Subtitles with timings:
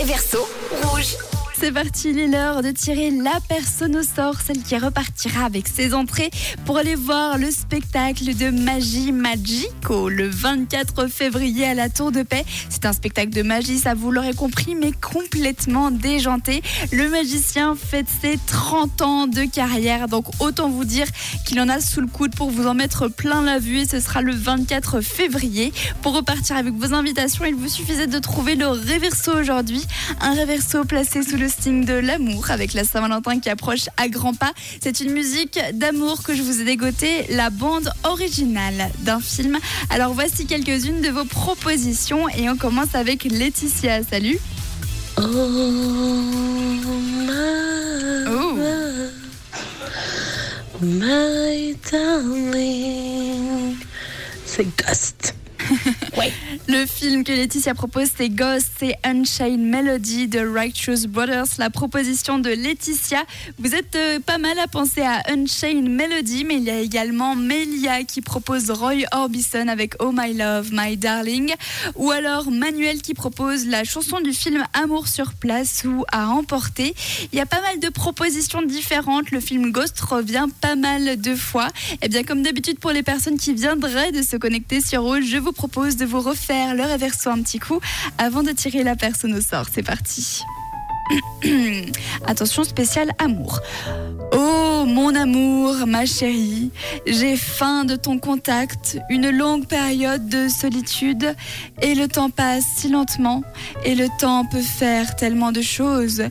[0.00, 0.48] Réverso
[0.82, 1.18] rouge.
[1.60, 5.68] C'est parti, il est l'heure de tirer la personne au sort, celle qui repartira avec
[5.68, 6.30] ses entrées
[6.64, 12.22] pour aller voir le spectacle de Magie Magico le 24 février à la Tour de
[12.22, 12.46] Paix.
[12.70, 16.62] C'est un spectacle de magie, ça vous l'aurez compris, mais complètement déjanté.
[16.92, 21.06] Le magicien fête ses 30 ans de carrière, donc autant vous dire
[21.46, 24.00] qu'il en a sous le coude pour vous en mettre plein la vue et ce
[24.00, 25.74] sera le 24 février.
[26.00, 29.84] Pour repartir avec vos invitations, il vous suffisait de trouver le réverso aujourd'hui,
[30.22, 34.52] un réverso placé sous le de l'amour avec la Saint-Valentin qui approche à grands pas.
[34.82, 39.58] C'est une musique d'amour que je vous ai dégoté, la bande originale d'un film.
[39.90, 44.02] Alors voici quelques-unes de vos propositions et on commence avec Laetitia.
[44.04, 44.38] Salut.
[45.18, 45.22] Oh,
[48.32, 48.56] Oh.
[50.80, 53.76] my darling.
[54.46, 55.34] C'est Ghost.
[56.68, 61.46] Le film que Laetitia propose, c'est Ghost, c'est Unchained Melody de Righteous Brothers.
[61.58, 63.24] La proposition de Laetitia,
[63.58, 67.34] vous êtes euh, pas mal à penser à Unchained Melody, mais il y a également
[67.34, 71.54] Melia qui propose Roy Orbison avec Oh My Love, My Darling,
[71.96, 76.94] ou alors Manuel qui propose la chanson du film Amour sur place ou À emporter.
[77.32, 79.30] Il y a pas mal de propositions différentes.
[79.30, 81.68] Le film Ghost revient pas mal de fois.
[82.02, 85.38] Et bien, comme d'habitude pour les personnes qui viendraient de se connecter sur Rouge, je
[85.38, 87.80] vous propose de refaire le réverso un petit coup
[88.18, 89.66] avant de tirer la personne au sort.
[89.72, 90.42] C'est parti.
[92.26, 93.60] Attention spécial amour.
[94.32, 96.70] Oh mon amour, ma chérie,
[97.06, 101.34] j'ai faim de ton contact, une longue période de solitude,
[101.82, 103.42] et le temps passe si lentement,
[103.84, 106.22] et le temps peut faire tellement de choses.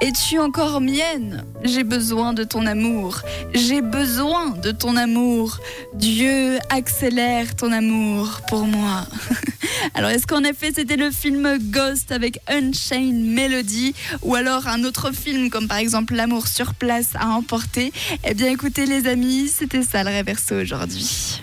[0.00, 1.44] Es-tu encore mienne?
[1.64, 3.22] J'ai besoin de ton amour,
[3.54, 5.58] j'ai besoin de ton amour.
[5.94, 9.06] Dieu accélère ton amour pour moi.
[9.94, 15.12] Alors est-ce qu'en effet c'était le film Ghost avec Unchained Melody ou alors un autre
[15.12, 17.92] film comme par exemple L'amour sur place à emporter?
[18.24, 21.42] Eh bien écoutez les amis, c'était ça le réverso aujourd'hui.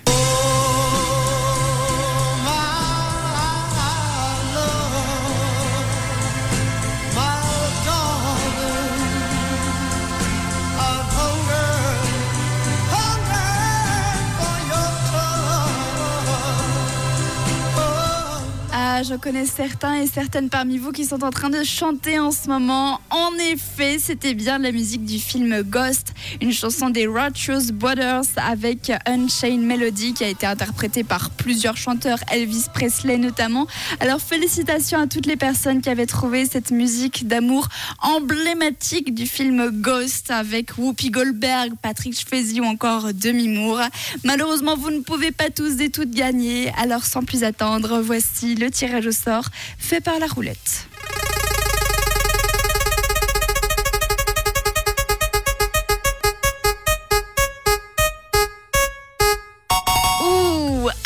[18.98, 22.32] Ah, je connais certains et certaines parmi vous qui sont en train de chanter en
[22.32, 23.02] ce moment.
[23.10, 28.94] En effet, c'était bien la musique du film Ghost, une chanson des Righteous Brothers avec
[29.06, 33.68] Unchained Melody qui a été interprétée par plusieurs chanteurs, Elvis Presley notamment.
[34.00, 37.68] Alors félicitations à toutes les personnes qui avaient trouvé cette musique d'amour
[38.02, 43.90] emblématique du film Ghost avec Whoopi Goldberg, Patrick Swayze ou encore Demi Moore.
[44.24, 46.72] Malheureusement, vous ne pouvez pas tous et toutes gagner.
[46.82, 50.88] Alors sans plus attendre, voici le tirage au sort fait par la roulette.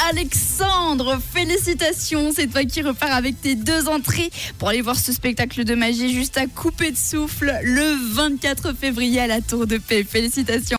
[0.09, 5.63] Alexandre, félicitations, c'est toi qui repars avec tes deux entrées pour aller voir ce spectacle
[5.63, 10.03] de magie juste à couper de souffle le 24 février à la Tour de Paix.
[10.03, 10.65] Félicitations.